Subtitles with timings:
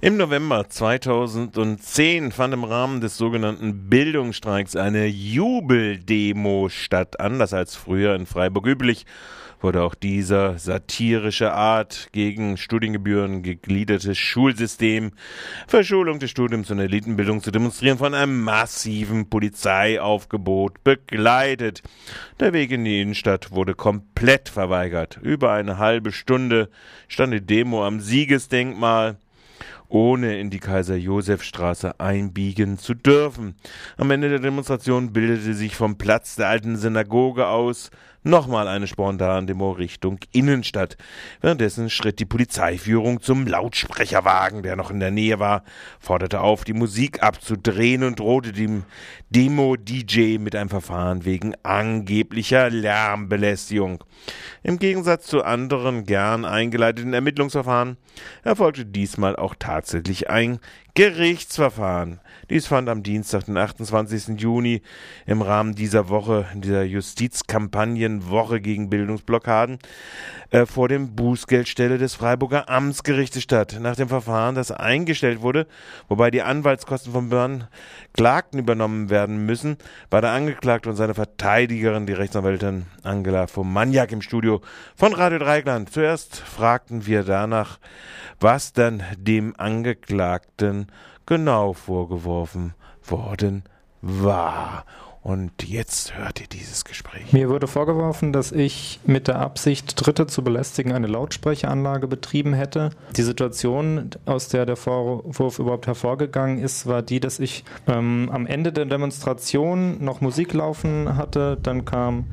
[0.00, 7.18] Im November 2010 fand im Rahmen des sogenannten Bildungsstreiks eine Jubeldemo statt.
[7.18, 9.06] Anders als früher in Freiburg üblich
[9.60, 15.10] wurde auch dieser satirische Art gegen Studiengebühren gegliedertes Schulsystem,
[15.66, 21.82] Verschulung des Studiums und Elitenbildung zu demonstrieren von einem massiven Polizeiaufgebot begleitet.
[22.38, 25.18] Der Weg in die Innenstadt wurde komplett verweigert.
[25.20, 26.70] Über eine halbe Stunde
[27.08, 29.16] stand die Demo am Siegesdenkmal
[29.88, 33.54] ohne in die Kaiser-Josef-Straße einbiegen zu dürfen.
[33.96, 37.90] Am Ende der Demonstration bildete sich vom Platz der alten Synagoge aus
[38.22, 40.96] nochmal eine Spontandemo Richtung Innenstadt.
[41.40, 45.62] Währenddessen schritt die Polizeiführung zum Lautsprecherwagen, der noch in der Nähe war,
[46.00, 48.84] forderte auf, die Musik abzudrehen und drohte dem
[49.30, 54.04] Demo-DJ mit einem Verfahren wegen angeblicher Lärmbelästigung.
[54.62, 57.96] Im Gegensatz zu anderen gern eingeleiteten Ermittlungsverfahren
[58.42, 60.58] erfolgte diesmal auch tatsächlich ein
[60.98, 62.18] Gerichtsverfahren.
[62.50, 64.40] Dies fand am Dienstag, den 28.
[64.40, 64.82] Juni,
[65.26, 69.78] im Rahmen dieser Woche, dieser Justizkampagnenwoche gegen Bildungsblockaden,
[70.50, 73.78] äh, vor dem Bußgeldstelle des Freiburger Amtsgerichtes statt.
[73.80, 75.68] Nach dem Verfahren, das eingestellt wurde,
[76.08, 77.68] wobei die Anwaltskosten von Börn
[78.14, 79.76] Klagten übernommen werden müssen,
[80.10, 84.62] war der Angeklagte und seine Verteidigerin, die Rechtsanwältin Angela vom Maniak im Studio
[84.96, 85.92] von Radio Dreigland.
[85.92, 87.78] Zuerst fragten wir danach,
[88.40, 90.87] was dann dem Angeklagten
[91.26, 93.64] genau vorgeworfen worden
[94.02, 94.84] war.
[95.22, 97.32] Und jetzt hört ihr dieses Gespräch.
[97.32, 102.90] Mir wurde vorgeworfen, dass ich mit der Absicht, Dritte zu belästigen, eine Lautsprecheranlage betrieben hätte.
[103.16, 108.46] Die Situation, aus der der Vorwurf überhaupt hervorgegangen ist, war die, dass ich ähm, am
[108.46, 111.58] Ende der Demonstration noch Musik laufen hatte.
[111.62, 112.24] Dann kam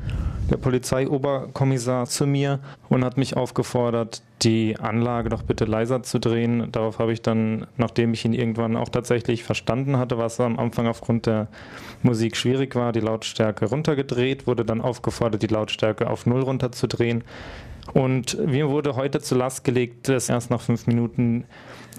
[0.50, 6.70] der Polizeioberkommissar zu mir und hat mich aufgefordert, die Anlage doch bitte leiser zu drehen.
[6.72, 10.86] Darauf habe ich dann, nachdem ich ihn irgendwann auch tatsächlich verstanden hatte, was am Anfang
[10.86, 11.48] aufgrund der
[12.02, 17.24] Musik schwierig war, die Lautstärke runtergedreht, wurde dann aufgefordert, die Lautstärke auf Null runterzudrehen.
[17.92, 21.44] Und mir wurde heute zur Last gelegt, dass erst nach fünf Minuten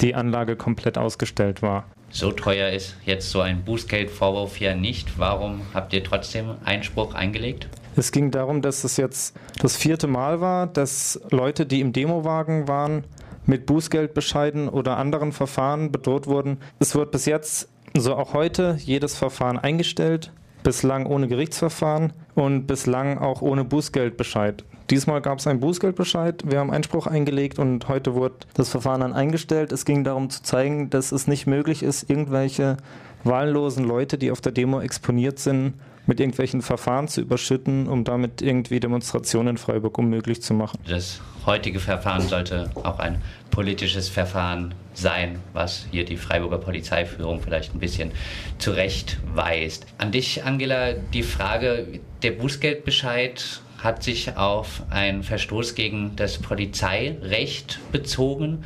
[0.02, 1.86] die Anlage komplett ausgestellt war.
[2.09, 5.19] So teuer ist jetzt so ein Bußgeldvorwurf ja nicht.
[5.19, 7.68] Warum habt ihr trotzdem Einspruch eingelegt?
[7.97, 12.68] Es ging darum, dass es jetzt das vierte Mal war, dass Leute, die im Demowagen
[12.68, 13.06] waren,
[13.47, 16.59] mit Bußgeldbescheiden oder anderen Verfahren bedroht wurden.
[16.80, 20.31] Es wird bis jetzt, so auch heute, jedes Verfahren eingestellt,
[20.62, 24.63] bislang ohne Gerichtsverfahren und bislang auch ohne Bußgeldbescheid.
[24.91, 29.13] Diesmal gab es einen Bußgeldbescheid, wir haben Einspruch eingelegt und heute wurde das Verfahren dann
[29.13, 29.72] eingestellt.
[29.72, 32.78] Es ging darum zu zeigen, dass es nicht möglich ist, irgendwelche
[33.24, 35.74] wahllosen Leute, die auf der Demo exponiert sind,
[36.07, 40.79] mit irgendwelchen Verfahren zu überschütten, um damit irgendwie Demonstrationen in Freiburg unmöglich zu machen.
[40.88, 47.75] Das heutige Verfahren sollte auch ein politisches Verfahren sein, was hier die Freiburger Polizeiführung vielleicht
[47.75, 48.12] ein bisschen
[48.57, 49.85] zurechtweist.
[49.97, 57.79] An dich, Angela, die Frage, der Bußgeldbescheid hat sich auf einen Verstoß gegen das Polizeirecht
[57.91, 58.63] bezogen.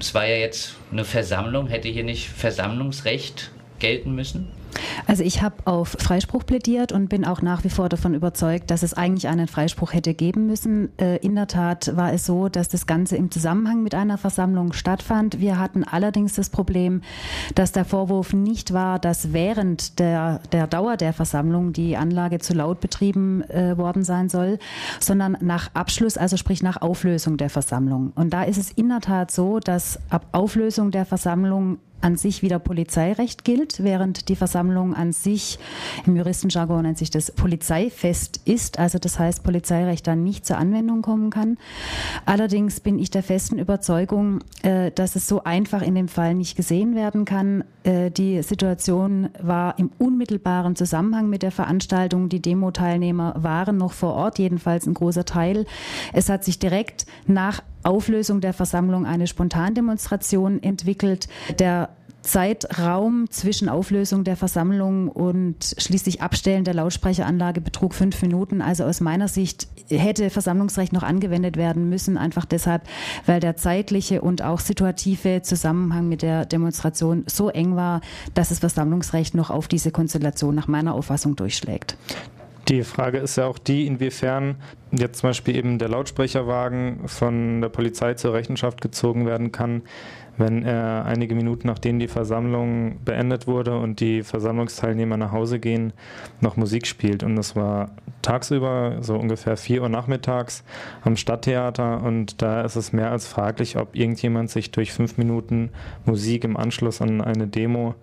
[0.00, 4.48] Es war ja jetzt eine Versammlung, hätte hier nicht Versammlungsrecht gelten müssen?
[5.06, 8.82] Also ich habe auf Freispruch plädiert und bin auch nach wie vor davon überzeugt, dass
[8.82, 10.96] es eigentlich einen Freispruch hätte geben müssen.
[10.98, 14.72] Äh, in der Tat war es so, dass das Ganze im Zusammenhang mit einer Versammlung
[14.72, 15.40] stattfand.
[15.40, 17.02] Wir hatten allerdings das Problem,
[17.54, 22.54] dass der Vorwurf nicht war, dass während der, der Dauer der Versammlung die Anlage zu
[22.54, 24.58] laut betrieben äh, worden sein soll,
[25.00, 28.12] sondern nach Abschluss, also sprich nach Auflösung der Versammlung.
[28.14, 32.42] Und da ist es in der Tat so, dass ab Auflösung der Versammlung an sich
[32.42, 35.58] wieder Polizeirecht gilt, während die Versammlung an sich
[36.06, 41.02] im Juristenjargon nennt sich das Polizeifest ist, also das heißt Polizeirecht dann nicht zur Anwendung
[41.02, 41.58] kommen kann.
[42.26, 46.56] Allerdings bin ich der festen Überzeugung, äh, dass es so einfach in dem Fall nicht
[46.56, 47.64] gesehen werden kann.
[47.84, 52.28] Äh, die Situation war im unmittelbaren Zusammenhang mit der Veranstaltung.
[52.28, 55.66] Die Demo-Teilnehmer waren noch vor Ort, jedenfalls ein großer Teil.
[56.12, 61.28] Es hat sich direkt nach Auflösung der Versammlung eine Spontandemonstration entwickelt.
[61.58, 61.90] Der
[62.22, 68.62] Zeitraum zwischen Auflösung der Versammlung und schließlich Abstellen der Lautsprecheranlage betrug fünf Minuten.
[68.62, 72.82] Also aus meiner Sicht hätte Versammlungsrecht noch angewendet werden müssen, einfach deshalb,
[73.26, 78.00] weil der zeitliche und auch situative Zusammenhang mit der Demonstration so eng war,
[78.34, 81.96] dass das Versammlungsrecht noch auf diese Konstellation nach meiner Auffassung durchschlägt.
[82.68, 84.56] Die Frage ist ja auch die, inwiefern
[84.92, 89.82] jetzt zum Beispiel eben der Lautsprecherwagen von der Polizei zur Rechenschaft gezogen werden kann,
[90.36, 95.92] wenn er einige Minuten nachdem die Versammlung beendet wurde und die Versammlungsteilnehmer nach Hause gehen,
[96.40, 97.22] noch Musik spielt.
[97.24, 97.90] Und das war
[98.22, 100.62] tagsüber, so ungefähr 4 Uhr nachmittags
[101.02, 102.02] am Stadttheater.
[102.02, 105.70] Und da ist es mehr als fraglich, ob irgendjemand sich durch fünf Minuten
[106.04, 107.96] Musik im Anschluss an eine Demo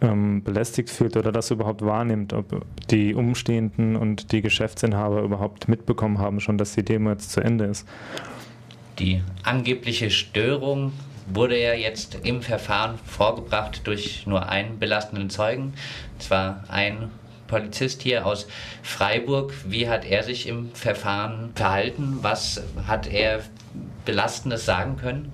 [0.00, 6.18] ähm, belästigt fühlt oder das überhaupt wahrnimmt, ob die Umstehenden und die Geschäftsinhaber überhaupt mitbekommen
[6.18, 7.86] haben schon, dass die Demo jetzt zu Ende ist.
[8.98, 10.92] Die angebliche Störung
[11.32, 15.74] wurde ja jetzt im Verfahren vorgebracht durch nur einen belastenden Zeugen,
[16.18, 17.10] zwar ein
[17.46, 18.46] Polizist hier aus
[18.82, 19.52] Freiburg.
[19.66, 22.18] Wie hat er sich im Verfahren verhalten?
[22.22, 23.40] Was hat er
[24.04, 25.32] Belastendes sagen können?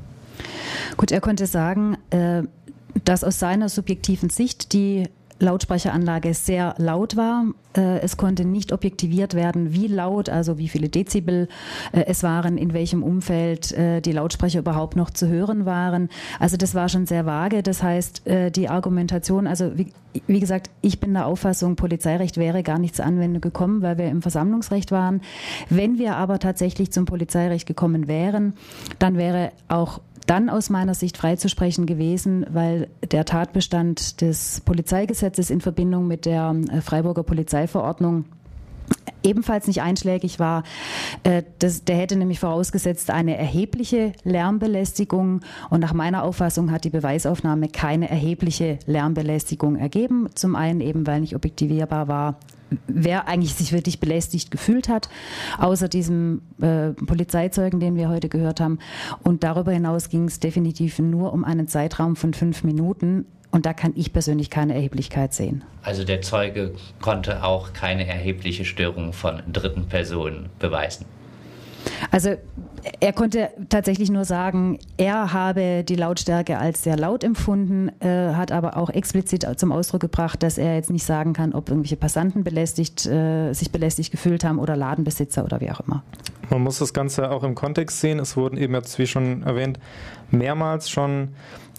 [0.97, 2.43] Gut, er konnte sagen, äh,
[3.03, 5.09] dass aus seiner subjektiven Sicht die
[5.41, 7.47] Lautsprecheranlage sehr laut war.
[7.77, 11.49] Äh, es konnte nicht objektiviert werden, wie laut, also wie viele Dezibel
[11.93, 16.09] äh, es waren, in welchem Umfeld äh, die Lautsprecher überhaupt noch zu hören waren.
[16.39, 17.63] Also das war schon sehr vage.
[17.63, 18.23] Das heißt,
[18.55, 19.93] die Argumentation, also wie,
[20.27, 24.09] wie gesagt, ich bin der Auffassung, Polizeirecht wäre gar nicht zur Anwendung gekommen, weil wir
[24.09, 25.21] im Versammlungsrecht waren.
[25.69, 28.55] Wenn wir aber tatsächlich zum Polizeirecht gekommen wären,
[28.99, 35.61] dann wäre auch dann aus meiner Sicht freizusprechen gewesen, weil der Tatbestand des Polizeigesetzes in
[35.61, 38.25] Verbindung mit der äh, Freiburger Polizeiverordnung
[39.25, 40.63] ebenfalls nicht einschlägig war.
[41.25, 45.41] Äh, das, der hätte nämlich vorausgesetzt eine erhebliche Lärmbelästigung
[45.71, 50.29] und nach meiner Auffassung hat die Beweisaufnahme keine erhebliche Lärmbelästigung ergeben.
[50.35, 52.39] Zum einen eben, weil nicht objektivierbar war,
[52.87, 55.09] wer eigentlich sich wirklich belästigt gefühlt hat,
[55.59, 58.79] außer diesem äh, Polizeizeugen, den wir heute gehört haben.
[59.23, 63.27] Und darüber hinaus ging es definitiv nur um einen Zeitraum von fünf Minuten.
[63.55, 65.63] Und da kann ich persönlich keine Erheblichkeit sehen.
[65.85, 71.07] Also der Zeuge konnte auch keine erhebliche Störung von dritten Personen beweisen.
[72.11, 72.35] Also
[72.99, 78.51] er konnte tatsächlich nur sagen, er habe die Lautstärke als sehr laut empfunden, äh, hat
[78.51, 82.43] aber auch explizit zum Ausdruck gebracht, dass er jetzt nicht sagen kann, ob irgendwelche Passanten
[82.43, 86.03] belästigt, äh, sich belästigt gefühlt haben oder Ladenbesitzer oder wie auch immer.
[86.51, 88.19] Man muss das Ganze auch im Kontext sehen.
[88.19, 89.79] Es wurden eben jetzt, wie schon erwähnt,
[90.33, 91.29] mehrmals schon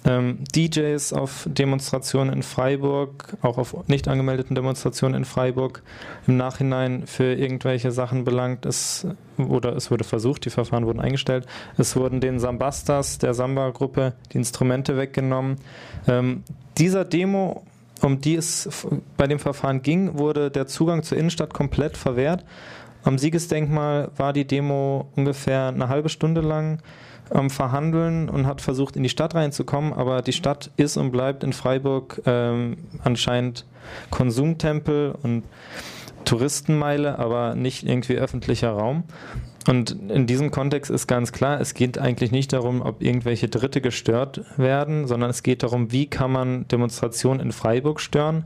[0.06, 5.82] ähm, DJs auf Demonstrationen in Freiburg, auch auf nicht angemeldeten Demonstrationen in Freiburg
[6.28, 8.66] im Nachhinein für irgendwelche Sachen belangt.
[8.66, 9.08] Es,
[9.38, 11.48] oder es wurde versucht, die Verfahren wurden eingestellt.
[11.78, 15.58] Es wurden den Sambastas der Samba-Gruppe die Instrumente weggenommen.
[16.08, 16.44] Ähm,
[16.78, 17.64] dieser Demo
[18.02, 18.86] um die es
[19.18, 22.44] bei dem Verfahren ging, wurde der Zugang zur Innenstadt komplett verwehrt.
[23.04, 26.80] Am Siegesdenkmal war die Demo ungefähr eine halbe Stunde lang
[27.30, 31.44] am Verhandeln und hat versucht, in die Stadt reinzukommen, aber die Stadt ist und bleibt
[31.44, 33.66] in Freiburg ähm, anscheinend
[34.10, 35.44] Konsumtempel und
[36.26, 39.04] Touristenmeile, aber nicht irgendwie öffentlicher Raum.
[39.68, 43.82] Und in diesem Kontext ist ganz klar, es geht eigentlich nicht darum, ob irgendwelche Dritte
[43.82, 48.44] gestört werden, sondern es geht darum, wie kann man Demonstrationen in Freiburg stören.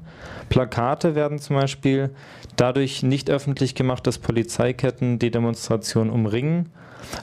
[0.47, 2.11] Plakate werden zum Beispiel
[2.55, 6.69] dadurch nicht öffentlich gemacht, dass Polizeiketten die Demonstration umringen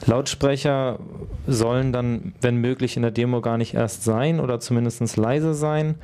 [0.05, 0.99] Lautsprecher
[1.45, 5.95] sollen dann, wenn möglich, in der Demo gar nicht erst sein oder zumindest leise sein.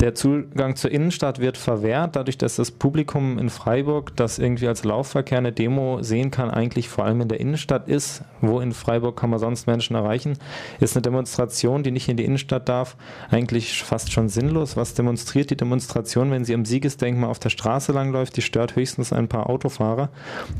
[0.00, 4.84] Der Zugang zur Innenstadt wird verwehrt, dadurch, dass das Publikum in Freiburg, das irgendwie als
[4.84, 8.22] Laufverkehr eine Demo sehen kann, eigentlich vor allem in der Innenstadt ist.
[8.40, 10.38] Wo in Freiburg kann man sonst Menschen erreichen?
[10.78, 12.96] Ist eine Demonstration, die nicht in die Innenstadt darf,
[13.28, 14.76] eigentlich fast schon sinnlos.
[14.76, 18.36] Was demonstriert die Demonstration, wenn sie am Siegesdenkmal auf der Straße langläuft?
[18.36, 20.10] Die stört höchstens ein paar Autofahrer.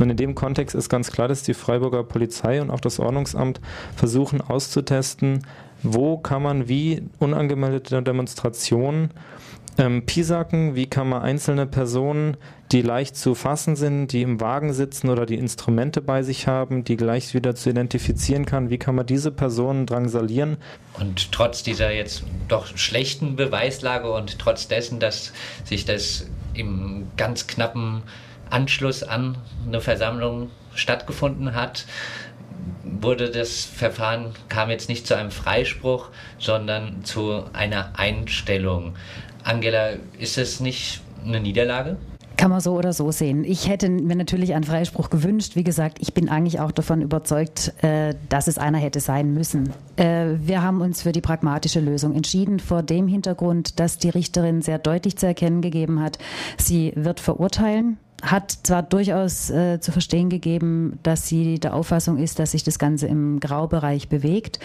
[0.00, 3.60] Und in dem Kontext ist ganz klar, dass die Freiburger Polizei und auch das Ordnungsamt
[3.94, 5.44] versuchen auszutesten,
[5.82, 9.10] wo kann man wie unangemeldete Demonstrationen
[9.78, 12.36] ähm, pisacken, wie kann man einzelne Personen,
[12.72, 16.84] die leicht zu fassen sind, die im Wagen sitzen oder die Instrumente bei sich haben,
[16.84, 20.58] die gleich wieder zu identifizieren kann, wie kann man diese Personen drangsalieren.
[20.98, 25.32] Und trotz dieser jetzt doch schlechten Beweislage und trotz dessen, dass
[25.64, 28.02] sich das im ganz knappen
[28.50, 31.86] Anschluss an eine Versammlung stattgefunden hat,
[32.82, 38.94] wurde das Verfahren, kam jetzt nicht zu einem Freispruch, sondern zu einer Einstellung.
[39.44, 41.96] Angela, ist es nicht eine Niederlage?
[42.36, 43.42] Kann man so oder so sehen.
[43.42, 45.56] Ich hätte mir natürlich einen Freispruch gewünscht.
[45.56, 49.72] Wie gesagt, ich bin eigentlich auch davon überzeugt, äh, dass es einer hätte sein müssen.
[49.96, 54.62] Äh, wir haben uns für die pragmatische Lösung entschieden, vor dem Hintergrund, dass die Richterin
[54.62, 56.18] sehr deutlich zu erkennen gegeben hat,
[56.58, 62.38] sie wird verurteilen hat zwar durchaus äh, zu verstehen gegeben, dass sie der Auffassung ist,
[62.38, 64.58] dass sich das Ganze im Graubereich bewegt.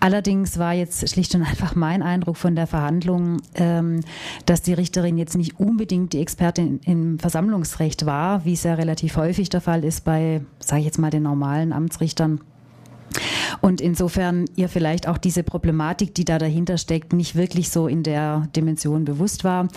[0.00, 4.00] Allerdings war jetzt schlicht und einfach mein Eindruck von der Verhandlung, ähm,
[4.46, 9.16] dass die Richterin jetzt nicht unbedingt die Expertin im Versammlungsrecht war, wie es ja relativ
[9.16, 12.40] häufig der Fall ist bei, sage ich jetzt mal, den normalen Amtsrichtern.
[13.60, 18.02] Und insofern ihr vielleicht auch diese Problematik, die da dahinter steckt, nicht wirklich so in
[18.02, 19.68] der Dimension bewusst war.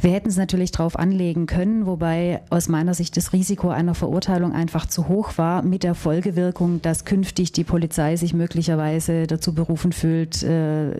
[0.00, 4.52] Wir hätten es natürlich darauf anlegen können, wobei aus meiner Sicht das Risiko einer Verurteilung
[4.52, 9.92] einfach zu hoch war, mit der Folgewirkung, dass künftig die Polizei sich möglicherweise dazu berufen
[9.92, 10.96] fühlt, äh,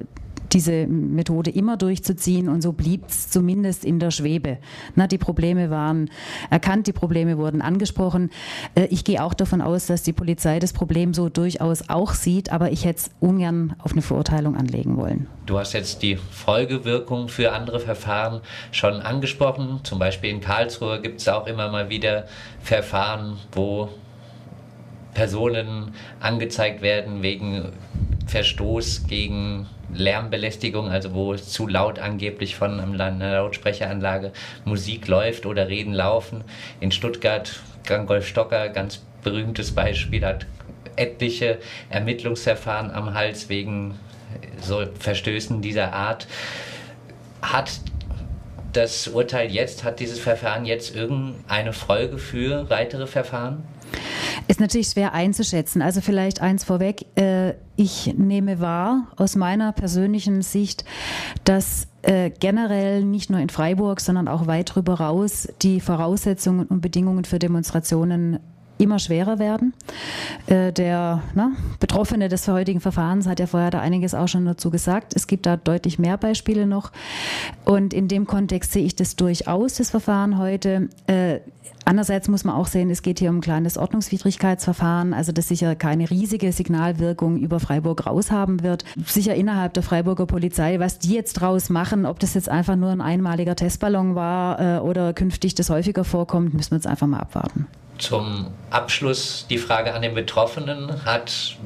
[0.57, 4.57] diese Methode immer durchzuziehen und so blieb es zumindest in der Schwebe.
[4.95, 6.09] Na, die Probleme waren
[6.49, 8.31] erkannt, die Probleme wurden angesprochen.
[8.75, 12.53] Äh, ich gehe auch davon aus, dass die Polizei das Problem so durchaus auch sieht,
[12.53, 15.27] aber ich hätte es ungern auf eine Verurteilung anlegen wollen.
[15.45, 18.41] Du hast jetzt die Folgewirkung für andere Verfahren
[18.73, 19.81] schon angesprochen.
[19.83, 22.25] Zum Beispiel in Karlsruhe gibt es auch immer mal wieder
[22.63, 23.91] Verfahren, wo
[25.13, 27.73] Personen angezeigt werden wegen
[28.27, 34.33] Verstoß gegen Lärmbelästigung, also wo zu laut angeblich von einer Lautsprecheranlage
[34.65, 36.43] Musik läuft oder Reden laufen.
[36.81, 40.47] In Stuttgart, Gangolf Stocker, ganz berühmtes Beispiel, hat
[40.97, 41.59] etliche
[41.91, 43.95] Ermittlungsverfahren am Hals wegen
[44.61, 46.27] so Verstößen dieser Art.
[47.43, 47.71] Hat
[48.73, 53.65] das Urteil jetzt, hat dieses Verfahren jetzt irgendeine Folge für weitere Verfahren?
[54.49, 55.83] Ist natürlich schwer einzuschätzen.
[55.83, 57.07] Also vielleicht eins vorweg.
[57.17, 60.85] Äh, ich nehme wahr aus meiner persönlichen Sicht,
[61.45, 66.81] dass äh, generell nicht nur in Freiburg, sondern auch weit darüber raus die Voraussetzungen und
[66.81, 68.39] Bedingungen für Demonstrationen
[68.79, 69.75] immer schwerer werden.
[70.47, 74.71] Äh, der ne, Betroffene des heutigen Verfahrens hat ja vorher da einiges auch schon dazu
[74.71, 75.15] gesagt.
[75.15, 76.93] Es gibt da deutlich mehr Beispiele noch.
[77.65, 80.89] Und in dem Kontext sehe ich das durchaus, das Verfahren heute.
[81.07, 81.41] Äh,
[81.89, 85.77] Andererseits muss man auch sehen, es geht hier um ein kleines Ordnungswidrigkeitsverfahren, also das sicher
[85.77, 88.85] keine riesige Signalwirkung über Freiburg raus haben wird.
[89.07, 92.91] Sicher innerhalb der Freiburger Polizei, was die jetzt draus machen, ob das jetzt einfach nur
[92.91, 97.21] ein einmaliger Testballon war äh, oder künftig das häufiger vorkommt, müssen wir jetzt einfach mal
[97.21, 97.69] abwarten.
[97.99, 101.05] Zum Abschluss die Frage an den Betroffenen.
[101.05, 101.57] Hat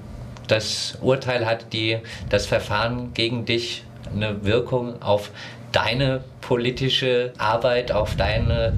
[0.48, 5.30] das Urteil, hat die, das Verfahren gegen dich eine Wirkung auf
[5.72, 8.72] deine politische Arbeit, auf deine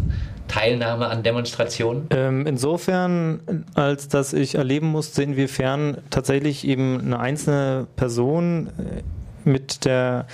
[0.48, 2.08] Teilnahme an Demonstrationen?
[2.10, 9.84] Ähm, insofern, als dass ich erleben musste, inwiefern tatsächlich eben eine einzelne Person äh, mit
[9.84, 10.26] der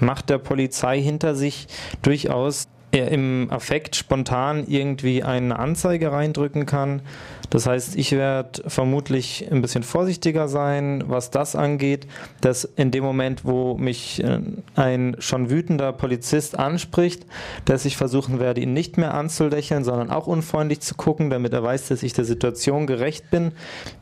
[0.00, 1.66] Macht der Polizei hinter sich
[2.02, 7.02] durchaus im Affekt spontan irgendwie eine Anzeige reindrücken kann.
[7.50, 12.06] Das heißt, ich werde vermutlich ein bisschen vorsichtiger sein, was das angeht,
[12.40, 14.40] dass in dem Moment, wo mich äh,
[14.74, 17.26] ein schon wütender Polizist anspricht,
[17.64, 21.62] dass ich versuchen werde, ihn nicht mehr anzulächeln, sondern auch unfreundlich zu gucken, damit er
[21.62, 23.52] weiß, dass ich der Situation gerecht bin.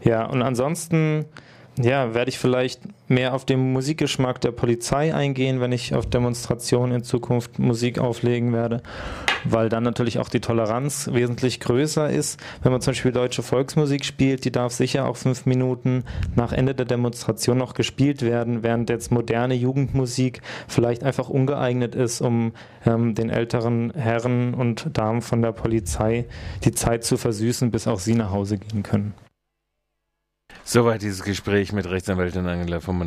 [0.03, 1.27] Ja, und ansonsten
[1.79, 6.97] ja, werde ich vielleicht mehr auf den Musikgeschmack der Polizei eingehen, wenn ich auf Demonstrationen
[6.97, 8.83] in Zukunft Musik auflegen werde,
[9.45, 12.39] weil dann natürlich auch die Toleranz wesentlich größer ist.
[12.63, 16.05] Wenn man zum Beispiel deutsche Volksmusik spielt, die darf sicher auch fünf Minuten
[16.37, 22.21] nach Ende der Demonstration noch gespielt werden, während jetzt moderne Jugendmusik vielleicht einfach ungeeignet ist,
[22.21, 22.53] um
[22.85, 26.27] ähm, den älteren Herren und Damen von der Polizei
[26.65, 29.15] die Zeit zu versüßen, bis auch sie nach Hause gehen können.
[30.65, 32.99] Soweit dieses Gespräch mit Rechtsanwältin Angela vom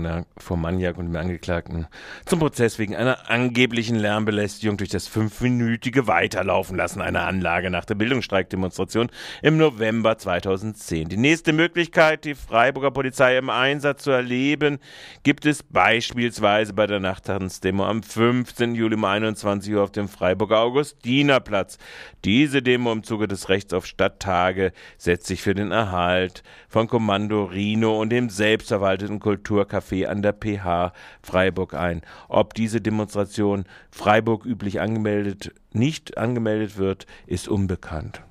[0.62, 1.88] Maniak und dem Angeklagten
[2.26, 7.96] zum Prozess wegen einer angeblichen Lärmbelästigung durch das fünfminütige Weiterlaufen lassen einer Anlage nach der
[7.96, 9.10] Bildungsstreikdemonstration
[9.42, 11.08] im November 2010.
[11.08, 14.80] Die nächste Möglichkeit, die Freiburger Polizei im Einsatz zu erleben,
[15.24, 18.76] gibt es beispielsweise bei der Nachttanzdemo am 15.
[18.76, 21.78] Juli um 21 Uhr auf dem Freiburger Augustinerplatz.
[22.26, 27.45] Diese Demo im Zuge des Rechts auf Stadttage setzt sich für den Erhalt von Kommando
[27.46, 32.02] Rino und dem selbstverwalteten Kulturcafé an der PH Freiburg ein.
[32.28, 38.22] Ob diese Demonstration Freiburg üblich angemeldet, nicht angemeldet wird, ist unbekannt.